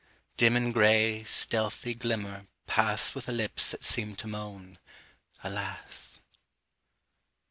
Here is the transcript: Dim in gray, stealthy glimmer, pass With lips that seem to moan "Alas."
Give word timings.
Dim 0.35 0.57
in 0.57 0.71
gray, 0.71 1.23
stealthy 1.25 1.93
glimmer, 1.93 2.47
pass 2.65 3.13
With 3.13 3.27
lips 3.27 3.69
that 3.69 3.83
seem 3.83 4.15
to 4.15 4.25
moan 4.25 4.79
"Alas." 5.43 6.19